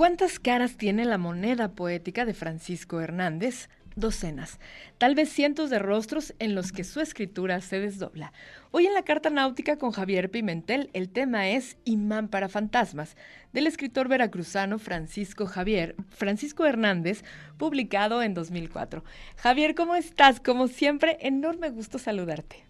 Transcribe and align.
¿Cuántas 0.00 0.38
caras 0.40 0.78
tiene 0.78 1.04
la 1.04 1.18
moneda 1.18 1.72
poética 1.72 2.24
de 2.24 2.32
Francisco 2.32 3.02
Hernández? 3.02 3.68
Docenas, 3.96 4.58
tal 4.96 5.14
vez 5.14 5.28
cientos 5.28 5.68
de 5.68 5.78
rostros 5.78 6.34
en 6.38 6.54
los 6.54 6.72
que 6.72 6.84
su 6.84 7.00
escritura 7.00 7.60
se 7.60 7.80
desdobla. 7.80 8.32
Hoy 8.70 8.86
en 8.86 8.94
la 8.94 9.02
Carta 9.02 9.28
Náutica 9.28 9.76
con 9.76 9.90
Javier 9.90 10.30
Pimentel 10.30 10.88
el 10.94 11.10
tema 11.10 11.50
es 11.50 11.76
Imán 11.84 12.28
para 12.28 12.48
Fantasmas, 12.48 13.14
del 13.52 13.66
escritor 13.66 14.08
veracruzano 14.08 14.78
Francisco 14.78 15.44
Javier, 15.44 15.96
Francisco 16.08 16.64
Hernández, 16.64 17.22
publicado 17.58 18.22
en 18.22 18.32
2004. 18.32 19.04
Javier, 19.36 19.74
¿cómo 19.74 19.96
estás? 19.96 20.40
Como 20.40 20.68
siempre, 20.68 21.18
enorme 21.20 21.68
gusto 21.68 21.98
saludarte. 21.98 22.64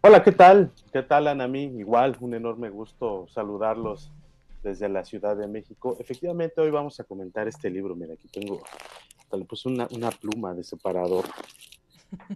Hola, 0.00 0.22
¿qué 0.22 0.32
tal? 0.32 0.72
¿Qué 0.90 1.02
tal, 1.02 1.28
Anami? 1.28 1.64
Igual, 1.64 2.16
un 2.20 2.32
enorme 2.32 2.70
gusto 2.70 3.26
saludarlos 3.28 4.10
desde 4.62 4.88
la 4.88 5.04
Ciudad 5.04 5.36
de 5.36 5.46
México. 5.46 5.96
Efectivamente, 5.98 6.60
hoy 6.60 6.70
vamos 6.70 6.98
a 7.00 7.04
comentar 7.04 7.48
este 7.48 7.70
libro. 7.70 7.94
Mira, 7.94 8.14
aquí 8.14 8.28
tengo, 8.28 8.62
le 9.32 9.44
puse 9.44 9.68
una, 9.68 9.88
una 9.92 10.10
pluma 10.10 10.54
de 10.54 10.64
separador. 10.64 11.24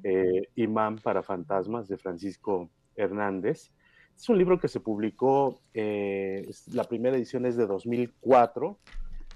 Eh, 0.05 0.51
Imán 0.55 1.01
para 1.01 1.25
Fantasmas 1.25 1.89
de 1.89 1.97
Francisco 1.97 2.71
Hernández. 2.95 3.73
Es 4.17 4.29
un 4.29 4.39
libro 4.39 4.61
que 4.61 4.69
se 4.69 4.79
publicó, 4.79 5.59
eh, 5.75 6.49
la 6.73 6.85
primera 6.85 7.17
edición 7.17 7.45
es 7.45 7.57
de 7.57 7.67
2004. 7.67 8.79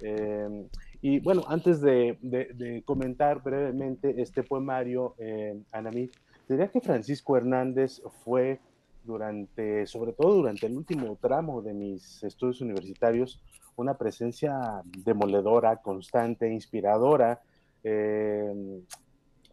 Eh, 0.01 0.69
y 1.01 1.21
bueno, 1.21 1.43
antes 1.49 1.81
de, 1.81 2.19
de, 2.23 2.83
comentar 2.85 3.43
brevemente 3.43 4.21
este 4.21 4.43
poemario, 4.43 5.15
eh, 5.19 5.61
Anamí, 5.73 6.11
diría 6.49 6.69
que 6.69 6.81
Francisco 6.81 7.37
Hernández 7.37 8.01
fue 8.25 8.61
durante, 9.09 9.87
sobre 9.87 10.13
todo 10.13 10.35
durante 10.35 10.67
el 10.67 10.77
último 10.77 11.17
tramo 11.21 11.63
de 11.63 11.73
mis 11.73 12.23
estudios 12.23 12.61
universitarios, 12.61 13.41
una 13.75 13.97
presencia 13.97 14.83
demoledora, 14.85 15.79
constante, 15.79 16.53
inspiradora, 16.53 17.41
eh, 17.83 18.83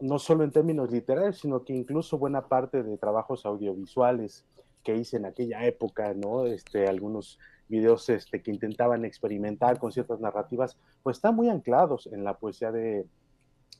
no 0.00 0.18
solo 0.18 0.44
en 0.44 0.50
términos 0.50 0.92
literarios, 0.92 1.38
sino 1.38 1.64
que 1.64 1.72
incluso 1.72 2.18
buena 2.18 2.46
parte 2.46 2.82
de 2.82 2.98
trabajos 2.98 3.46
audiovisuales 3.46 4.44
que 4.84 4.94
hice 4.94 5.16
en 5.16 5.24
aquella 5.24 5.64
época, 5.64 6.12
¿no? 6.12 6.44
Este, 6.44 6.86
algunos 6.86 7.38
videos 7.66 8.08
este, 8.10 8.42
que 8.42 8.50
intentaban 8.50 9.06
experimentar 9.06 9.78
con 9.78 9.90
ciertas 9.90 10.20
narrativas, 10.20 10.76
pues 11.02 11.16
están 11.16 11.34
muy 11.34 11.48
anclados 11.48 12.06
en 12.12 12.24
la 12.24 12.36
poesía 12.36 12.70
de, 12.70 13.06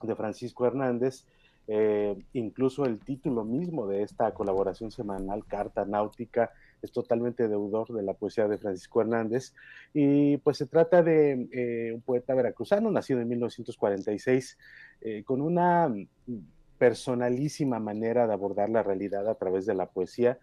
de 0.02 0.16
Francisco 0.16 0.64
Hernández 0.66 1.26
eh, 1.68 2.16
incluso 2.32 2.84
el 2.84 3.00
título 3.00 3.44
mismo 3.44 3.86
de 3.86 4.02
esta 4.02 4.32
colaboración 4.32 4.90
semanal, 4.90 5.44
Carta 5.46 5.84
Náutica, 5.84 6.52
es 6.80 6.92
totalmente 6.92 7.48
deudor 7.48 7.92
de 7.92 8.02
la 8.02 8.14
poesía 8.14 8.46
de 8.46 8.58
Francisco 8.58 9.00
Hernández. 9.00 9.52
Y 9.92 10.36
pues 10.38 10.58
se 10.58 10.66
trata 10.66 11.02
de 11.02 11.48
eh, 11.52 11.92
un 11.92 12.02
poeta 12.02 12.34
veracruzano, 12.34 12.90
nacido 12.90 13.20
en 13.20 13.28
1946, 13.28 14.58
eh, 15.00 15.24
con 15.24 15.40
una 15.40 15.92
personalísima 16.78 17.80
manera 17.80 18.26
de 18.26 18.32
abordar 18.32 18.68
la 18.68 18.82
realidad 18.82 19.28
a 19.28 19.34
través 19.34 19.66
de 19.66 19.74
la 19.74 19.86
poesía. 19.86 20.38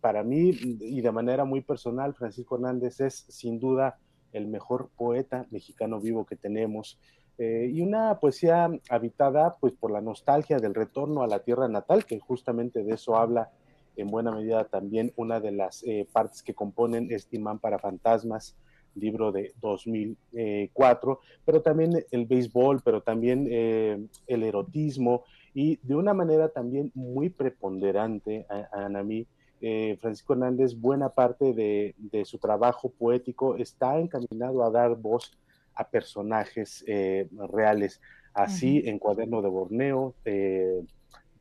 para 0.00 0.22
mí, 0.22 0.50
y 0.80 1.00
de 1.00 1.10
manera 1.10 1.44
muy 1.44 1.60
personal, 1.60 2.14
Francisco 2.14 2.54
Hernández 2.54 3.00
es 3.00 3.26
sin 3.28 3.58
duda 3.58 3.98
el 4.32 4.46
mejor 4.46 4.90
poeta 4.96 5.46
mexicano 5.50 6.00
vivo 6.00 6.24
que 6.24 6.36
tenemos. 6.36 7.00
Eh, 7.38 7.70
y 7.72 7.82
una 7.82 8.18
poesía 8.18 8.70
habitada 8.88 9.56
pues 9.60 9.74
por 9.74 9.90
la 9.90 10.00
nostalgia 10.00 10.58
del 10.58 10.74
retorno 10.74 11.22
a 11.22 11.26
la 11.26 11.40
tierra 11.40 11.68
natal, 11.68 12.06
que 12.06 12.18
justamente 12.18 12.82
de 12.82 12.94
eso 12.94 13.16
habla 13.16 13.50
en 13.96 14.10
buena 14.10 14.32
medida 14.32 14.64
también 14.64 15.12
una 15.16 15.40
de 15.40 15.52
las 15.52 15.82
eh, 15.82 16.06
partes 16.10 16.42
que 16.42 16.54
componen 16.54 17.08
este 17.10 17.36
imán 17.36 17.58
para 17.58 17.78
fantasmas, 17.78 18.56
libro 18.94 19.32
de 19.32 19.52
2004, 19.60 21.20
pero 21.44 21.60
también 21.60 22.04
el 22.10 22.24
béisbol, 22.24 22.80
pero 22.82 23.02
también 23.02 23.46
eh, 23.50 24.06
el 24.26 24.42
erotismo 24.42 25.24
y 25.52 25.76
de 25.82 25.94
una 25.94 26.14
manera 26.14 26.48
también 26.48 26.90
muy 26.94 27.28
preponderante, 27.28 28.46
a, 28.48 28.88
mí, 29.02 29.26
Francisco 30.00 30.32
Hernández, 30.34 30.78
buena 30.78 31.10
parte 31.10 31.52
de, 31.52 31.94
su 32.24 32.38
trabajo 32.38 32.90
poético 32.90 33.56
está 33.56 33.98
encaminado 33.98 34.62
a 34.62 34.70
dar 34.70 34.96
voz 34.96 35.32
a 35.76 35.88
personajes 35.88 36.82
eh, 36.86 37.28
reales. 37.52 38.00
Así 38.34 38.82
en 38.84 38.98
Cuaderno 38.98 39.40
de 39.40 39.48
Borneo, 39.48 40.14
eh, 40.24 40.82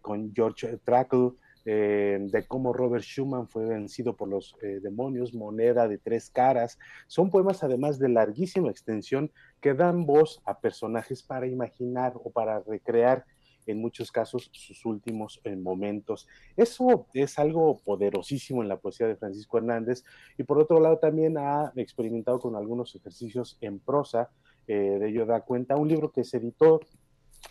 con 0.01 0.31
George 0.33 0.77
Trackle, 0.83 1.31
eh, 1.65 2.19
de 2.21 2.45
cómo 2.45 2.71
Robert 2.71 3.03
Schumann 3.03 3.49
fue 3.49 3.65
vencido 3.65 4.15
por 4.15 4.29
los 4.29 4.55
demonios, 4.81 5.33
Moneda 5.33 5.87
de 5.87 5.97
tres 5.97 6.29
caras. 6.29 6.77
Son 7.07 7.29
poemas 7.29 7.63
además 7.63 7.99
de 7.99 8.09
larguísima 8.09 8.69
extensión 8.69 9.31
que 9.59 9.73
dan 9.73 10.05
voz 10.05 10.41
a 10.45 10.59
personajes 10.59 11.23
para 11.23 11.47
imaginar 11.47 12.13
o 12.15 12.29
para 12.29 12.59
recrear 12.61 13.25
en 13.65 13.79
muchos 13.79 14.11
casos 14.11 14.49
sus 14.53 14.85
últimos 14.85 15.41
eh, 15.43 15.55
momentos. 15.55 16.27
Eso 16.55 17.07
es 17.13 17.39
algo 17.39 17.79
poderosísimo 17.79 18.61
en 18.61 18.69
la 18.69 18.77
poesía 18.77 19.07
de 19.07 19.15
Francisco 19.15 19.57
Hernández 19.57 20.03
y 20.37 20.43
por 20.43 20.59
otro 20.59 20.79
lado 20.79 20.97
también 20.97 21.37
ha 21.37 21.71
experimentado 21.75 22.39
con 22.39 22.55
algunos 22.55 22.95
ejercicios 22.95 23.57
en 23.61 23.79
prosa, 23.79 24.29
eh, 24.67 24.97
de 24.99 25.09
ello 25.09 25.25
da 25.25 25.41
cuenta 25.41 25.75
un 25.75 25.87
libro 25.87 26.11
que 26.11 26.23
se 26.23 26.37
editó 26.37 26.81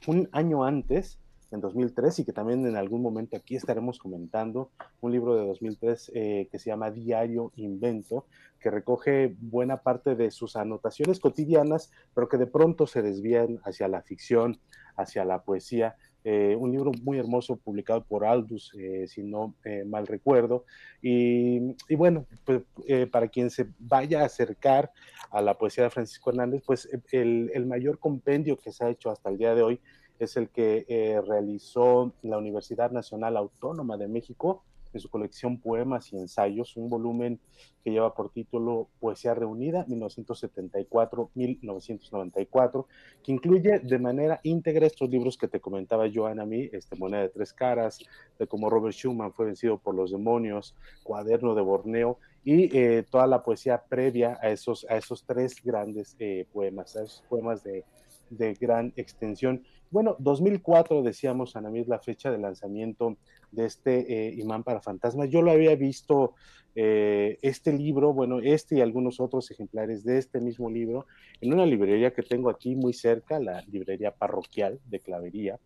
un 0.07 0.29
año 0.33 0.65
antes, 0.65 1.19
en 1.55 1.61
2003 1.61 2.19
y 2.19 2.25
que 2.25 2.33
también 2.33 2.67
en 2.67 2.77
algún 2.77 3.01
momento 3.01 3.37
aquí 3.37 3.57
estaremos 3.57 3.99
comentando, 3.99 4.71
un 5.01 5.13
libro 5.13 5.37
de 5.37 5.47
2003 5.47 6.13
eh, 6.15 6.49
que 6.51 6.59
se 6.59 6.71
llama 6.71 6.91
Diario 6.91 7.53
Invento, 7.57 8.27
que 8.61 8.71
recoge 8.71 9.37
buena 9.41 9.79
parte 9.79 10.15
de 10.15 10.31
sus 10.31 10.57
anotaciones 10.57 11.21
cotidianas, 11.21 11.91
pero 12.15 12.29
que 12.29 12.37
de 12.37 12.47
pronto 12.47 12.87
se 12.87 13.03
desvían 13.03 13.61
hacia 13.65 13.89
la 13.89 14.03
ficción, 14.03 14.59
hacia 14.97 15.25
la 15.25 15.43
poesía. 15.43 15.97
Eh, 16.27 16.57
un 16.59 16.73
libro 16.73 16.91
muy 17.03 17.19
hermoso 17.19 17.57
publicado 17.57 18.03
por 18.03 18.25
Aldus, 18.25 18.73
eh, 18.79 19.07
si 19.07 19.23
no 19.23 19.55
mal 19.87 20.07
recuerdo. 20.07 20.65
Y, 21.03 21.75
bueno, 21.95 22.27
pues, 22.47 22.63
para 23.11 23.29
quien 23.29 23.51
se 23.51 23.69
vaya 23.79 24.23
a 24.23 24.27
acercar 24.27 24.91
a 25.31 25.43
la 25.43 25.59
poesía 25.59 25.85
de 25.85 25.91
Francisco 25.91 26.31
Hernández, 26.31 26.63
pues 26.65 26.89
el, 27.13 27.51
el 27.53 27.67
mayor 27.67 27.99
compendio 27.99 28.57
que 28.57 28.73
se 28.73 28.85
ha 28.85 28.89
hecho 28.89 29.11
hasta 29.11 29.29
el 29.29 29.37
día 29.37 29.55
de 29.55 29.63
hoy 29.63 29.81
es 30.19 30.37
el 30.37 30.49
que 30.49 30.85
eh, 30.89 31.21
realizó 31.27 32.13
la 32.23 32.39
Universidad 32.39 32.91
Nacional 32.91 33.37
Autónoma 33.37 33.97
de 33.97 34.09
México 34.09 34.65
en 34.95 35.01
su 35.01 35.11
colección 35.11 35.59
Poemas 35.59 36.11
y 36.13 36.17
Ensayos, 36.17 36.77
un 36.77 36.89
volumen 36.89 37.41
que 37.83 37.91
lleva 37.91 38.15
por 38.15 38.31
título 38.31 38.87
Poesía 39.01 39.35
Reunida 39.35 39.85
1974-1994, 39.87 42.87
que 43.23 43.33
incluye 43.33 43.81
de 43.81 43.99
manera 43.99 44.39
íntegra 44.45 44.87
estos 44.87 45.11
libros 45.11 45.37
que 45.37 45.49
te 45.49 45.59
comentaba 45.61 46.09
Joan 46.13 46.39
a 46.41 46.47
mí, 46.47 46.71
este 46.73 46.95
Moneda 46.97 47.23
de 47.23 47.31
Tres 47.31 47.53
Caras, 47.53 47.99
de 48.39 48.47
cómo 48.47 48.71
Robert 48.71 48.95
Schumann 48.95 49.33
fue 49.33 49.47
vencido 49.47 49.79
por 49.79 49.97
los 49.97 50.13
demonios, 50.13 50.77
Cuaderno 51.03 51.57
de 51.57 51.63
Borneo, 51.63 52.19
y 52.45 52.77
eh, 52.77 53.05
toda 53.11 53.27
la 53.27 53.43
poesía 53.43 53.83
previa 53.89 54.39
a 54.41 54.51
esos, 54.51 54.87
a 54.89 54.97
esos 54.97 55.25
tres 55.25 55.57
grandes 55.63 56.15
eh, 56.19 56.47
poemas, 56.53 56.95
a 56.95 57.03
esos 57.03 57.25
poemas 57.29 57.65
de, 57.65 57.85
de 58.31 58.55
gran 58.55 58.93
extensión. 58.97 59.65
Bueno, 59.95 60.17
2004 60.19 61.05
decíamos, 61.05 61.55
Ana 61.55 61.71
la 61.87 62.01
fecha 62.01 62.29
de 62.29 62.39
lanzamiento 62.39 63.17
de 63.53 63.67
este 63.67 64.27
eh, 64.27 64.35
imán 64.35 64.65
para 64.65 64.81
fantasmas. 64.81 65.31
Yo 65.31 65.41
lo 65.41 65.53
había 65.53 65.77
visto, 65.77 66.35
eh, 66.75 67.39
este 67.43 67.73
libro, 67.73 68.13
bueno, 68.13 68.41
este 68.41 68.79
y 68.79 68.81
algunos 68.81 69.21
otros 69.21 69.53
ejemplares 69.53 70.03
de 70.03 70.19
este 70.19 70.41
mismo 70.41 70.69
libro, 70.69 71.07
en 71.41 71.53
una 71.53 71.65
librería 71.65 72.13
que 72.13 72.25
tengo 72.25 72.51
aquí 72.51 72.75
muy 72.75 72.93
cerca, 72.93 73.39
la 73.39 73.63
librería 73.71 74.11
parroquial 74.11 74.81
de 74.85 74.99
Clavería. 74.99 75.61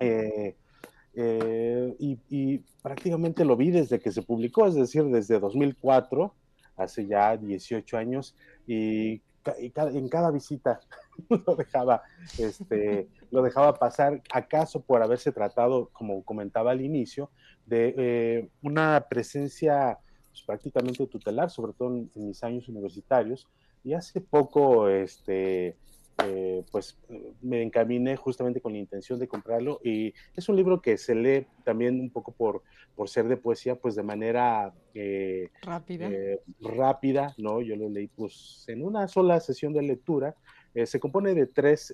Eh, 0.00 0.54
y, 1.98 2.18
y, 2.28 2.58
prácticamente 2.82 3.42
lo 3.46 3.56
vi 3.56 3.70
desde 3.70 4.00
que 4.00 4.12
se 4.12 4.20
publicó, 4.20 4.66
es 4.66 4.74
decir, 4.74 5.04
desde 5.04 5.40
2004, 5.40 6.34
hace 6.76 7.06
ya 7.06 7.38
18 7.38 7.96
años, 7.96 8.36
y 8.66 9.22
en 9.58 10.08
cada 10.08 10.30
visita 10.30 10.80
lo 11.46 11.56
dejaba, 11.56 12.02
este, 12.38 13.08
lo 13.30 13.42
dejaba 13.42 13.74
pasar, 13.74 14.22
acaso 14.32 14.80
por 14.80 15.02
haberse 15.02 15.32
tratado, 15.32 15.88
como 15.92 16.22
comentaba 16.24 16.72
al 16.72 16.80
inicio, 16.80 17.30
de 17.66 17.94
eh, 17.96 18.48
una 18.62 19.06
presencia 19.08 19.98
pues, 20.30 20.42
prácticamente 20.42 21.06
tutelar, 21.06 21.50
sobre 21.50 21.72
todo 21.72 21.88
en, 21.88 22.10
mis 22.14 22.42
años 22.44 22.68
universitarios, 22.68 23.46
y 23.84 23.94
hace 23.94 24.20
poco, 24.20 24.88
este, 24.88 25.76
eh, 26.24 26.64
pues 26.72 26.98
me 27.42 27.62
encaminé 27.62 28.16
justamente 28.16 28.60
con 28.62 28.72
la 28.72 28.78
intención 28.78 29.18
de 29.18 29.28
comprarlo 29.28 29.80
y 29.84 30.14
es 30.34 30.48
un 30.48 30.56
libro 30.56 30.80
que 30.80 30.96
se 30.96 31.14
lee 31.14 31.46
también 31.62 32.00
un 32.00 32.10
poco 32.10 32.32
por, 32.32 32.62
por 32.94 33.10
ser 33.10 33.28
de 33.28 33.36
poesía, 33.36 33.76
pues 33.76 33.94
de 33.94 34.02
manera 34.02 34.72
eh, 34.94 35.50
rápida. 35.62 36.08
Eh, 36.08 36.40
rápida, 36.60 37.34
¿no? 37.36 37.60
Yo 37.60 37.76
lo 37.76 37.90
leí 37.90 38.08
pues 38.08 38.64
en 38.68 38.82
una 38.82 39.08
sola 39.08 39.40
sesión 39.40 39.74
de 39.74 39.82
lectura. 39.82 40.34
se 40.84 41.00
compone 41.00 41.34
de 41.34 41.46
tres, 41.46 41.92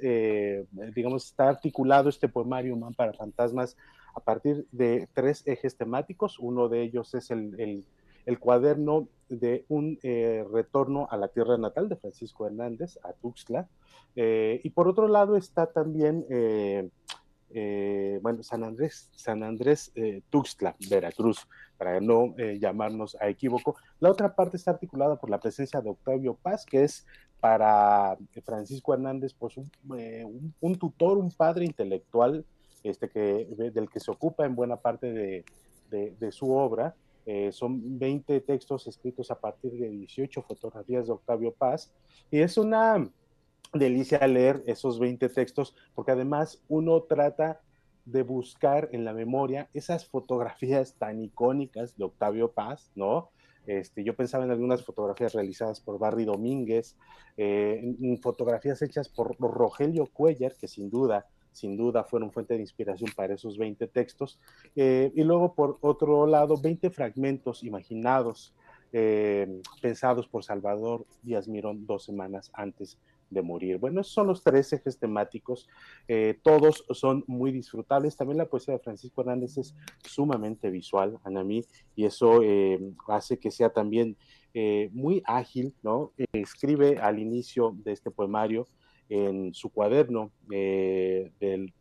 digamos, 0.95 1.27
está 1.27 1.49
articulado 1.49 2.09
este 2.09 2.29
poemario 2.29 2.77
Man 2.77 2.95
para 2.95 3.13
Fantasmas 3.13 3.77
a 4.15 4.21
partir 4.21 4.67
de 4.73 5.09
tres 5.15 5.43
ejes 5.47 5.77
temáticos. 5.77 6.39
Uno 6.39 6.69
de 6.69 6.83
ellos 6.83 7.15
es 7.15 7.31
el, 7.31 7.59
el 7.61 7.85
el 8.27 8.39
cuaderno 8.39 9.09
de 9.33 9.65
un 9.69 9.99
eh, 10.03 10.45
retorno 10.53 11.09
a 11.11 11.17
la 11.17 11.29
tierra 11.29 11.57
natal 11.57 11.89
de 11.89 11.97
Francisco 11.97 12.47
Hernández, 12.47 12.99
a 13.03 13.13
Tuxtla. 13.13 13.69
Eh, 14.15 14.61
y 14.63 14.71
por 14.71 14.89
otro 14.89 15.09
lado 15.09 15.37
está 15.37 15.67
también, 15.67 16.27
eh, 16.29 16.91
bueno, 18.23 18.43
San 18.43 18.63
Andrés, 18.65 19.11
San 19.15 19.43
Andrés 19.43 19.93
Tuxtla, 20.31 20.77
Veracruz, 20.89 21.47
para 21.77 22.01
no 22.01 22.35
llamarnos 22.59 23.17
a 23.21 23.29
equívoco. 23.29 23.77
La 24.01 24.11
otra 24.11 24.35
parte 24.35 24.57
está 24.57 24.73
articulada 24.73 25.17
por 25.17 25.31
la 25.31 25.41
presencia 25.41 25.81
de 25.81 25.91
Octavio 25.91 26.35
Paz, 26.35 26.65
que 26.65 26.85
es 26.85 27.07
para 27.41 28.17
Francisco 28.45 28.95
Hernández, 28.95 29.35
pues 29.35 29.57
un, 29.57 30.79
tutor, 30.79 31.19
un 31.19 31.31
padre 31.31 31.65
intelectual, 31.65 32.45
este 32.83 33.11
que, 33.11 33.47
del 33.75 33.91
que 33.91 34.01
se 34.01 34.11
ocupa 34.11 34.47
en 34.47 34.55
buena 34.55 34.77
parte 34.77 35.13
de, 35.13 35.45
de 35.91 36.33
su 36.33 36.51
obra, 36.53 36.95
eh, 37.27 37.53
son 37.53 37.99
20 37.99 38.41
textos 38.41 38.87
escritos 38.87 39.31
a 39.31 39.41
partir 39.41 39.73
de 39.73 39.89
18 39.89 40.43
fotografías 40.43 41.07
de 41.07 41.13
Octavio 41.13 41.53
Paz. 41.53 41.93
Y 42.31 42.41
es 42.41 42.57
una 42.59 43.09
delicia 43.73 44.27
leer 44.27 44.63
esos 44.67 44.99
20 44.99 45.29
textos, 45.29 45.75
porque 45.95 46.13
además 46.13 46.63
uno 46.69 47.03
trata 47.03 47.61
de 48.05 48.23
buscar 48.23 48.89
en 48.93 49.05
la 49.05 49.13
memoria 49.13 49.69
esas 49.75 50.07
fotografías 50.07 50.95
tan 50.95 51.23
icónicas 51.23 51.97
de 51.97 52.05
Octavio 52.05 52.51
Paz, 52.51 52.91
¿no? 52.95 53.31
Este, 53.67 54.03
yo 54.03 54.17
pensaba 54.17 54.45
en 54.45 54.51
algunas 54.51 54.85
fotografías 54.85 55.35
realizadas 55.35 55.81
por 55.81 55.99
Barry 55.99 56.25
Domínguez, 56.25 56.97
eh, 57.37 57.95
fotografías 58.21 58.83
hechas 58.83 59.09
por 59.09 59.37
Rogelio 59.39 60.07
Cuellar, 60.07 60.55
que 60.57 60.67
sin 60.67 60.91
duda 60.91 61.27
sin 61.53 61.77
duda 61.77 62.05
fueron 62.05 62.33
fuente 62.33 62.55
de 62.55 62.61
inspiración 62.61 63.11
para 63.15 63.35
esos 63.35 63.59
20 63.59 63.87
textos. 63.89 64.41
Eh, 64.75 65.13
y 65.15 65.23
luego, 65.23 65.55
por 65.55 65.79
otro 65.81 66.27
lado, 66.27 66.57
20 66.61 66.91
fragmentos 66.91 67.63
imaginados, 67.63 68.55
eh, 68.93 69.61
pensados 69.81 70.29
por 70.29 70.45
Salvador 70.45 71.07
Díaz 71.23 71.49
Mirón 71.49 71.87
dos 71.87 72.05
semanas 72.05 72.51
antes 72.55 72.99
de 73.31 73.41
morir. 73.41 73.79
Bueno, 73.79 74.03
esos 74.03 74.13
son 74.13 74.27
los 74.27 74.43
tres 74.43 74.71
ejes 74.75 74.99
temáticos. 74.99 75.67
Eh, 76.07 76.39
todos 76.43 76.85
son 76.91 77.25
muy 77.27 77.51
disfrutables. 77.51 78.17
También 78.17 78.39
la 78.39 78.47
poesía 78.47 78.75
de 78.75 78.81
Francisco 78.81 79.23
Hernández 79.23 79.57
es 79.57 79.75
sumamente 80.05 80.69
visual, 80.69 81.19
Anamí, 81.25 81.65
y 81.97 82.05
eso 82.05 82.41
hace 83.09 83.39
que 83.39 83.51
sea 83.51 83.71
también 83.71 84.17
muy 84.93 85.23
ágil, 85.25 85.75
¿no? 85.83 86.13
escribe 86.33 86.99
al 86.99 87.19
inicio 87.19 87.75
de 87.83 87.93
este 87.93 88.11
poemario 88.11 88.67
en 89.09 89.55
su 89.55 89.71
cuaderno 89.71 90.31
eh, 90.51 91.33
del, 91.41 91.73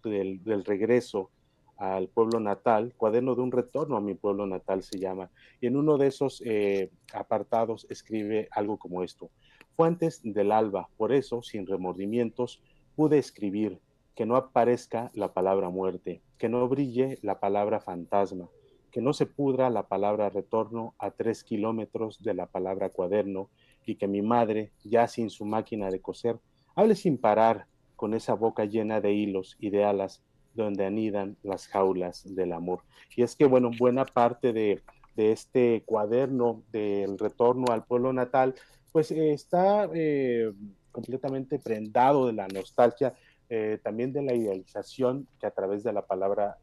regreso 0.65 1.29
al 1.77 2.07
pueblo 2.09 2.39
natal, 2.39 2.93
cuaderno 2.95 3.35
de 3.35 3.41
un 3.41 3.51
retorno 3.51 3.97
a 3.97 4.01
mi 4.01 4.13
pueblo 4.13 4.45
natal 4.45 4.83
se 4.83 4.99
llama, 4.99 5.31
y 5.59 5.67
en 5.67 5.77
uno 5.77 5.97
de 5.97 6.07
esos 6.07 6.43
eh, 6.45 6.91
apartados 7.13 7.87
escribe 7.89 8.47
algo 8.51 8.77
como 8.77 9.03
esto. 9.03 9.29
Fue 9.75 9.87
antes 9.87 10.21
del 10.23 10.51
alba, 10.51 10.89
por 10.97 11.11
eso, 11.11 11.41
sin 11.41 11.65
remordimientos, 11.65 12.61
pude 12.95 13.17
escribir 13.17 13.79
que 14.15 14.25
no 14.25 14.35
aparezca 14.35 15.09
la 15.13 15.33
palabra 15.33 15.69
muerte, 15.69 16.21
que 16.37 16.49
no 16.49 16.67
brille 16.67 17.17
la 17.21 17.39
palabra 17.39 17.79
fantasma, 17.79 18.49
que 18.91 19.01
no 19.01 19.13
se 19.13 19.25
pudra 19.25 19.69
la 19.69 19.87
palabra 19.87 20.29
retorno 20.29 20.93
a 20.99 21.11
tres 21.11 21.43
kilómetros 21.43 22.21
de 22.21 22.33
la 22.33 22.45
palabra 22.45 22.89
cuaderno, 22.89 23.49
y 23.85 23.95
que 23.95 24.07
mi 24.07 24.21
madre, 24.21 24.71
ya 24.83 25.07
sin 25.07 25.29
su 25.29 25.45
máquina 25.45 25.89
de 25.89 26.01
coser, 26.01 26.37
Hable 26.75 26.95
sin 26.95 27.17
parar 27.17 27.65
con 27.95 28.13
esa 28.13 28.33
boca 28.33 28.65
llena 28.65 29.01
de 29.01 29.13
hilos 29.13 29.57
y 29.59 29.69
de 29.69 29.83
alas 29.83 30.21
donde 30.53 30.85
anidan 30.85 31.37
las 31.43 31.67
jaulas 31.67 32.23
del 32.35 32.53
amor. 32.53 32.81
Y 33.15 33.23
es 33.23 33.35
que, 33.35 33.45
bueno, 33.45 33.71
buena 33.77 34.05
parte 34.05 34.53
de, 34.53 34.81
este 35.17 35.83
cuaderno 35.85 36.63
del 36.71 37.19
retorno 37.19 37.65
al 37.71 37.83
pueblo 37.83 38.11
natal, 38.11 38.55
pues 38.91 39.11
eh, 39.11 39.33
está 39.33 39.87
eh, 39.93 40.51
completamente 40.91 41.59
prendado 41.59 42.25
de 42.25 42.33
la 42.33 42.47
nostalgia, 42.47 43.13
eh, 43.47 43.77
también 43.83 44.13
de 44.13 44.23
la 44.23 44.33
idealización 44.33 45.27
que 45.39 45.45
a 45.45 45.51
través 45.51 45.83
de 45.83 45.93
la 45.93 46.07
palabra 46.07 46.57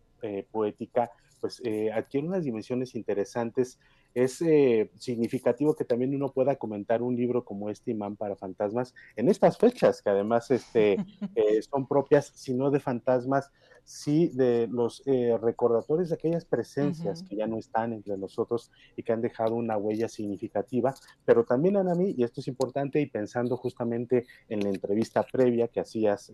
poética, 0.51 1.13
pues 1.41 1.63
adquiere 1.95 2.27
unas 2.27 2.43
dimensiones 2.43 2.97
interesantes 2.97 3.79
es 4.25 4.43
eh, 4.43 4.91
significativo 4.99 5.75
que 5.75 5.85
también 5.85 6.15
uno 6.15 6.33
pueda 6.33 6.57
comentar 6.57 7.03
un 7.03 7.15
libro 7.15 7.45
como 7.45 7.71
este 7.71 7.93
Imán 7.93 8.17
para 8.17 8.37
Fantasmas 8.37 8.95
en 9.17 9.29
estas 9.29 9.59
fechas, 9.59 10.03
que 10.03 10.11
además 10.11 10.51
este, 10.51 10.95
eh, 11.37 11.63
son 11.63 11.87
propias, 11.87 12.33
si 12.35 12.55
no 12.55 12.71
de 12.71 12.81
fantasmas, 12.81 13.51
sí 13.85 14.29
de 14.35 14.67
los 14.71 15.03
eh, 15.07 15.39
recordatorios 15.41 16.11
de 16.11 16.17
aquellas 16.17 16.45
presencias 16.45 17.23
que 17.23 17.37
ya 17.37 17.47
no 17.47 17.59
están 17.59 17.93
entre 17.93 18.19
nosotros 18.19 18.71
y 18.97 19.03
que 19.03 19.13
han 19.13 19.23
dejado 19.23 19.55
una 19.55 19.79
huella 19.79 20.09
significativa, 20.09 20.95
pero 21.25 21.45
también 21.45 21.77
a 21.77 21.95
mí, 21.95 22.15
y 22.17 22.23
esto 22.23 22.41
es 22.41 22.49
importante, 22.49 23.01
y 23.01 23.07
pensando 23.07 23.57
justamente 23.57 24.27
en 24.49 24.61
la 24.61 24.69
entrevista 24.69 25.23
previa 25.23 25.69
que 25.69 25.81
hacías 25.81 26.31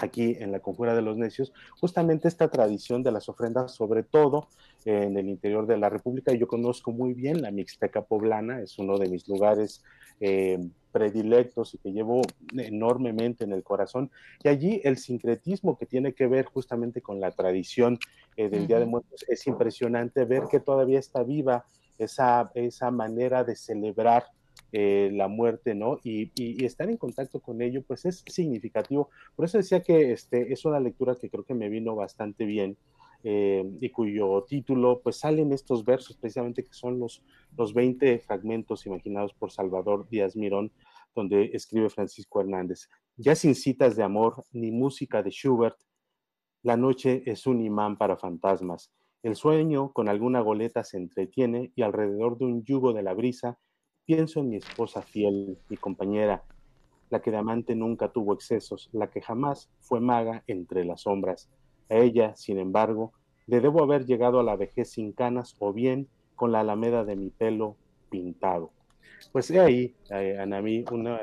aquí 0.00 0.36
en 0.38 0.52
la 0.52 0.60
Conjura 0.60 0.94
de 0.94 1.02
los 1.02 1.16
Necios, 1.16 1.52
justamente 1.80 2.28
esta 2.28 2.48
tradición 2.48 3.02
de 3.02 3.12
las 3.12 3.28
ofrendas, 3.28 3.72
sobre 3.74 4.02
todo 4.02 4.48
en 4.84 5.16
el 5.16 5.28
interior 5.28 5.66
de 5.66 5.78
la 5.78 5.88
República. 5.88 6.32
Yo 6.32 6.46
conozco 6.46 6.92
muy 6.92 7.14
bien 7.14 7.42
la 7.42 7.50
Mixteca 7.50 8.02
Poblana, 8.02 8.60
es 8.60 8.78
uno 8.78 8.98
de 8.98 9.08
mis 9.08 9.26
lugares 9.28 9.82
eh, 10.20 10.58
predilectos 10.92 11.74
y 11.74 11.78
que 11.78 11.92
llevo 11.92 12.22
enormemente 12.56 13.44
en 13.44 13.52
el 13.52 13.62
corazón. 13.62 14.10
Y 14.42 14.48
allí 14.48 14.80
el 14.84 14.96
sincretismo 14.96 15.76
que 15.76 15.86
tiene 15.86 16.14
que 16.14 16.26
ver 16.26 16.46
justamente 16.46 17.02
con 17.02 17.20
la 17.20 17.32
tradición 17.32 17.98
eh, 18.36 18.48
del 18.48 18.66
Día 18.66 18.78
de 18.78 18.86
Muertos 18.86 19.24
es 19.28 19.46
impresionante 19.46 20.24
ver 20.24 20.44
que 20.50 20.60
todavía 20.60 20.98
está 20.98 21.22
viva 21.22 21.66
esa, 21.98 22.50
esa 22.54 22.90
manera 22.90 23.44
de 23.44 23.56
celebrar 23.56 24.24
eh, 24.78 25.08
la 25.10 25.26
muerte, 25.26 25.74
¿no? 25.74 26.00
Y, 26.04 26.30
estar 26.62 26.90
en 26.90 26.98
contacto 26.98 27.40
con 27.40 27.62
ello, 27.62 27.82
pues 27.82 28.04
es 28.04 28.22
significativo. 28.26 29.08
Por 29.34 29.46
eso 29.46 29.56
decía 29.56 29.82
que 29.82 30.12
este, 30.12 30.52
es 30.52 30.66
una 30.66 30.80
lectura 30.80 31.16
que 31.18 31.30
creo 31.30 31.44
que 31.44 31.54
me 31.54 31.70
vino 31.70 31.96
bastante 31.96 32.44
bien 32.44 32.76
eh, 33.24 33.64
y 33.80 33.88
cuyo 33.88 34.44
título, 34.46 35.00
pues 35.02 35.16
salen 35.16 35.54
estos 35.54 35.82
versos 35.82 36.18
precisamente 36.18 36.62
que 36.62 36.74
son 36.74 36.98
los, 36.98 37.24
los 37.56 37.72
20 37.72 38.18
fragmentos 38.18 38.84
imaginados 38.84 39.32
por 39.32 39.50
Salvador 39.50 40.10
Díaz 40.10 40.36
Mirón, 40.36 40.70
donde 41.14 41.52
escribe 41.54 41.88
Francisco 41.88 42.42
Hernández. 42.42 42.90
Ya 43.16 43.34
sin 43.34 43.54
citas 43.54 43.96
de 43.96 44.02
amor 44.02 44.44
ni 44.52 44.72
música 44.72 45.22
de 45.22 45.30
Schubert, 45.30 45.78
la 46.62 46.76
noche 46.76 47.22
es 47.24 47.46
un 47.46 47.62
imán 47.62 47.96
para 47.96 48.18
fantasmas. 48.18 48.92
El 49.22 49.36
sueño 49.36 49.94
con 49.94 50.10
alguna 50.10 50.40
goleta 50.40 50.84
se 50.84 50.98
entretiene 50.98 51.72
y 51.74 51.80
alrededor 51.80 52.36
de 52.36 52.44
un 52.44 52.62
yugo 52.62 52.92
de 52.92 53.02
la 53.02 53.14
brisa 53.14 53.58
Pienso 54.06 54.38
en 54.38 54.50
mi 54.50 54.56
esposa 54.56 55.02
fiel, 55.02 55.58
mi 55.68 55.76
compañera, 55.76 56.44
la 57.10 57.20
que 57.20 57.32
de 57.32 57.38
amante 57.38 57.74
nunca 57.74 58.12
tuvo 58.12 58.34
excesos, 58.34 58.88
la 58.92 59.10
que 59.10 59.20
jamás 59.20 59.68
fue 59.80 59.98
maga 59.98 60.44
entre 60.46 60.84
las 60.84 61.00
sombras. 61.02 61.50
A 61.90 61.96
ella, 61.96 62.36
sin 62.36 62.58
embargo, 62.58 63.12
le 63.46 63.60
debo 63.60 63.82
haber 63.82 64.06
llegado 64.06 64.38
a 64.38 64.44
la 64.44 64.54
vejez 64.54 64.90
sin 64.92 65.10
canas 65.10 65.56
o 65.58 65.72
bien 65.72 66.06
con 66.36 66.52
la 66.52 66.60
alameda 66.60 67.04
de 67.04 67.16
mi 67.16 67.30
pelo 67.30 67.76
pintado. 68.08 68.70
Pues 69.32 69.50
he 69.50 69.58
ahí, 69.58 69.96
eh, 70.10 70.38
Anami, 70.38 70.84
una, 70.92 71.18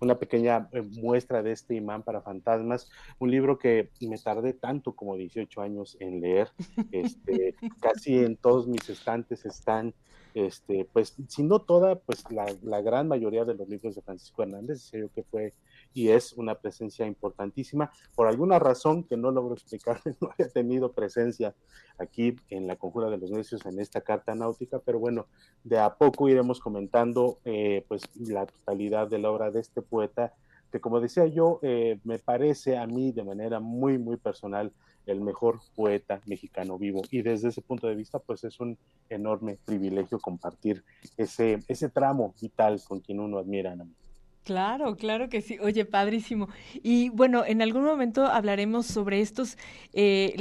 una 0.00 0.18
pequeña 0.18 0.68
eh, 0.72 0.82
muestra 0.82 1.40
de 1.40 1.52
este 1.52 1.76
imán 1.76 2.02
para 2.02 2.20
fantasmas, 2.20 2.90
un 3.20 3.30
libro 3.30 3.60
que 3.60 3.90
me 4.00 4.18
tardé 4.18 4.54
tanto 4.54 4.96
como 4.96 5.16
18 5.16 5.60
años 5.60 5.96
en 6.00 6.20
leer, 6.20 6.48
este, 6.90 7.54
casi 7.80 8.18
en 8.18 8.36
todos 8.36 8.66
mis 8.66 8.88
estantes 8.88 9.44
están 9.44 9.94
este, 10.34 10.84
pues, 10.92 11.14
si 11.28 11.44
no 11.44 11.60
toda, 11.60 11.94
pues 11.94 12.24
la, 12.30 12.80
gran 12.82 13.06
mayoría 13.06 13.44
de 13.44 13.54
los 13.54 13.68
libros 13.68 13.94
de 13.94 14.02
Francisco 14.02 14.42
Hernández, 14.42 14.82
sé 14.82 15.08
que 15.14 15.22
fue 15.22 15.54
y 15.94 16.08
es 16.08 16.32
una 16.32 16.56
presencia 16.56 17.06
importantísima. 17.06 17.92
Por 18.16 18.26
alguna 18.26 18.58
razón 18.58 19.04
que 19.04 19.16
no 19.16 19.30
logro 19.30 19.54
explicar, 19.54 20.00
no 20.20 20.30
había 20.32 20.48
tenido 20.48 20.92
presencia 20.92 21.54
aquí 21.98 22.36
en 22.50 22.66
la 22.66 22.74
Conjura 22.74 23.10
de 23.10 23.18
los 23.18 23.30
Necios 23.30 23.64
en 23.64 23.78
esta 23.78 24.00
carta 24.00 24.34
náutica, 24.34 24.80
pero 24.80 24.98
bueno, 24.98 25.26
de 25.62 25.78
a 25.78 25.94
poco 25.94 26.28
iremos 26.28 26.58
comentando 26.58 27.38
eh, 27.44 27.84
pues 27.86 28.02
la 28.18 28.46
totalidad 28.46 29.06
de 29.08 29.20
la 29.20 29.30
obra 29.30 29.52
de 29.52 29.60
este 29.60 29.82
poeta, 29.82 30.34
que 30.72 30.80
como 30.80 31.00
decía 31.00 31.26
yo, 31.26 31.60
eh, 31.62 32.00
me 32.02 32.18
parece 32.18 32.76
a 32.76 32.88
mí 32.88 33.12
de 33.12 33.22
manera 33.22 33.60
muy, 33.60 33.98
muy 33.98 34.16
personal 34.16 34.72
el 35.06 35.20
mejor 35.20 35.60
poeta 35.74 36.20
mexicano 36.26 36.78
vivo. 36.78 37.02
Y 37.10 37.22
desde 37.22 37.48
ese 37.48 37.62
punto 37.62 37.86
de 37.86 37.94
vista, 37.94 38.18
pues 38.18 38.44
es 38.44 38.60
un 38.60 38.78
enorme 39.08 39.58
privilegio 39.64 40.18
compartir 40.18 40.84
ese, 41.16 41.60
ese 41.68 41.88
tramo 41.88 42.34
vital 42.40 42.80
con 42.86 43.00
quien 43.00 43.20
uno 43.20 43.38
admira. 43.38 43.74
¿no? 43.74 43.88
Claro, 44.44 44.96
claro 44.96 45.30
que 45.30 45.40
sí. 45.40 45.58
Oye, 45.58 45.86
padrísimo. 45.86 46.50
Y 46.82 47.08
bueno, 47.08 47.44
en 47.46 47.62
algún 47.62 47.82
momento 47.82 48.26
hablaremos 48.26 48.86
sobre 48.86 49.22
estos, 49.22 49.56
eh, 49.94 50.36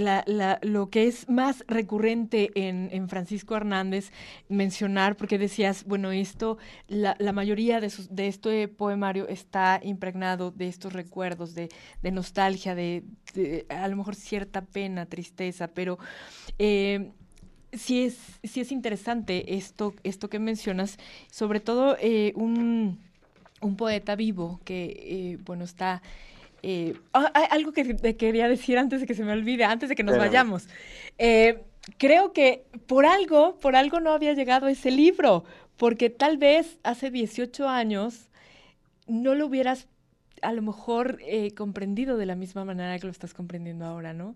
lo 0.61 0.89
que 0.89 1.07
es 1.07 1.29
más 1.29 1.63
recurrente 1.67 2.51
en, 2.55 2.89
en, 2.91 3.07
Francisco 3.07 3.55
Hernández 3.55 4.11
mencionar, 4.49 5.15
porque 5.15 5.37
decías, 5.37 5.85
bueno, 5.85 6.11
esto, 6.11 6.57
la, 6.89 7.15
la 7.17 7.31
mayoría 7.31 7.79
de, 7.79 7.89
sus, 7.89 8.13
de 8.13 8.27
este 8.27 8.67
poemario 8.67 9.25
está 9.29 9.79
impregnado 9.81 10.51
de 10.51 10.67
estos 10.67 10.91
recuerdos, 10.91 11.55
de, 11.55 11.69
de 12.01 12.11
nostalgia, 12.11 12.75
de, 12.75 13.05
a 13.69 13.87
lo 13.87 13.95
mejor 13.95 14.15
cierta 14.15 14.61
pena, 14.65 15.05
tristeza, 15.05 15.69
pero... 15.69 15.97
Eh, 16.59 17.11
sí 17.71 18.03
es, 18.03 18.39
sí 18.43 18.59
es 18.61 18.71
interesante 18.71 19.55
esto, 19.55 19.95
esto 20.03 20.29
que 20.29 20.37
mencionas, 20.37 20.99
sobre 21.31 21.59
todo 21.59 21.97
eh, 21.99 22.31
un, 22.35 22.99
poeta 23.75 24.15
vivo 24.15 24.59
que, 24.63 24.85
eh, 24.85 25.37
bueno, 25.43 25.63
está... 25.63 26.01
Eh, 26.61 26.93
ah, 27.13 27.31
algo 27.51 27.73
que 27.73 27.83
te 27.93 28.15
quería 28.15 28.47
decir 28.47 28.77
antes 28.77 29.01
de 29.01 29.07
que 29.07 29.15
se 29.15 29.23
me 29.23 29.33
olvide, 29.33 29.65
antes 29.65 29.89
de 29.89 29.95
que 29.95 30.03
nos 30.03 30.17
vayamos. 30.17 30.67
creo 31.97 32.31
que 32.31 32.63
por 32.87 33.05
algo, 33.05 33.59
por 33.59 33.75
algo 33.75 33.99
no 33.99 34.13
había 34.13 34.33
llegado 34.33 34.67
ese 34.67 34.89
libro, 34.91 35.43
porque 35.75 36.09
tal 36.09 36.37
vez 36.37 36.79
hace 36.83 37.11
18 37.11 37.67
años 37.67 38.29
no 39.07 39.35
lo 39.35 39.47
hubieras 39.47 39.87
a 40.41 40.53
lo 40.53 40.61
mejor 40.61 41.19
comprendido 41.55 42.15
de 42.15 42.25
la 42.25 42.35
misma 42.35 42.63
manera 42.63 42.97
que 42.97 43.07
lo 43.07 43.11
estás 43.11 43.33
comprendiendo 43.33 43.85
ahora, 43.85 44.13
¿no? 44.13 44.35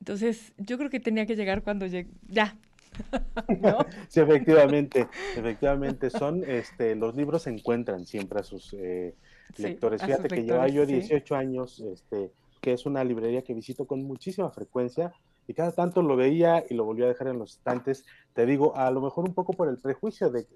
Entonces, 0.00 0.52
yo 0.56 0.78
creo 0.78 0.90
que 0.90 0.98
tenía 0.98 1.26
que 1.26 1.36
llegar 1.36 1.62
cuando 1.62 1.86
llegue, 1.86 2.10
ya, 2.26 2.56
sí, 4.08 4.20
efectivamente, 4.20 5.08
efectivamente 5.36 6.10
son, 6.10 6.44
este, 6.44 6.94
los 6.94 7.14
libros 7.14 7.42
se 7.42 7.50
encuentran 7.50 8.06
siempre 8.06 8.40
a 8.40 8.42
sus 8.42 8.74
eh, 8.74 9.14
lectores. 9.56 10.02
Fíjate 10.02 10.28
que 10.28 10.42
lleva 10.42 10.68
yo 10.68 10.86
18 10.86 11.34
años, 11.36 11.80
este, 11.80 12.30
que 12.60 12.72
es 12.72 12.86
una 12.86 13.04
librería 13.04 13.42
que 13.42 13.54
visito 13.54 13.86
con 13.86 14.02
muchísima 14.02 14.50
frecuencia 14.50 15.12
y 15.46 15.54
cada 15.54 15.72
tanto 15.72 16.02
lo 16.02 16.16
veía 16.16 16.64
y 16.68 16.74
lo 16.74 16.84
volví 16.84 17.02
a 17.02 17.08
dejar 17.08 17.28
en 17.28 17.38
los 17.38 17.56
estantes. 17.56 18.04
Te 18.34 18.46
digo, 18.46 18.76
a 18.76 18.90
lo 18.90 19.00
mejor 19.00 19.24
un 19.26 19.34
poco 19.34 19.52
por 19.52 19.68
el 19.68 19.78
prejuicio 19.78 20.30
de, 20.30 20.46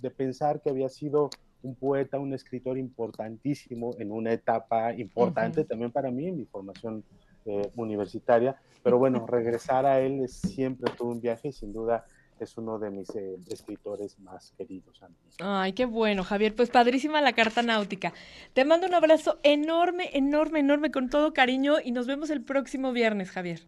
de 0.00 0.10
pensar 0.10 0.60
que 0.60 0.70
había 0.70 0.88
sido 0.88 1.30
un 1.62 1.74
poeta, 1.74 2.18
un 2.18 2.32
escritor 2.34 2.78
importantísimo 2.78 3.94
en 3.98 4.12
una 4.12 4.32
etapa 4.32 4.94
importante 4.94 5.64
también 5.64 5.90
para 5.90 6.10
mí 6.10 6.28
en 6.28 6.36
mi 6.36 6.44
formación 6.44 7.04
eh, 7.48 7.70
universitaria. 7.76 8.56
Pero 8.82 8.98
bueno, 8.98 9.26
regresar 9.26 9.86
a 9.86 10.00
él 10.00 10.20
es 10.22 10.32
siempre 10.32 10.92
todo 10.96 11.08
un 11.08 11.20
viaje 11.20 11.48
y 11.48 11.52
sin 11.52 11.72
duda 11.72 12.04
es 12.40 12.56
uno 12.56 12.78
de 12.78 12.90
mis 12.90 13.10
eh, 13.16 13.36
escritores 13.48 14.18
más 14.20 14.52
queridos. 14.56 15.00
Ay, 15.40 15.72
qué 15.72 15.86
bueno, 15.86 16.24
Javier. 16.24 16.54
Pues 16.54 16.70
padrísima 16.70 17.20
la 17.20 17.32
carta 17.32 17.62
náutica. 17.62 18.12
Te 18.52 18.64
mando 18.64 18.86
un 18.86 18.94
abrazo 18.94 19.38
enorme, 19.42 20.10
enorme, 20.12 20.60
enorme, 20.60 20.90
con 20.90 21.10
todo 21.10 21.32
cariño 21.32 21.76
y 21.82 21.92
nos 21.92 22.06
vemos 22.06 22.30
el 22.30 22.42
próximo 22.42 22.92
viernes, 22.92 23.30
Javier. 23.30 23.60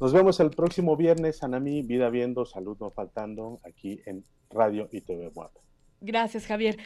Nos 0.00 0.12
vemos 0.12 0.40
el 0.40 0.50
próximo 0.50 0.96
viernes, 0.96 1.42
Anami, 1.42 1.82
vida 1.82 2.10
viendo, 2.10 2.44
salud 2.44 2.76
no 2.80 2.90
faltando, 2.90 3.60
aquí 3.64 4.00
en 4.06 4.24
Radio 4.50 4.88
y 4.90 5.00
TV 5.00 5.30
Gracias, 6.00 6.46
Javier. 6.46 6.76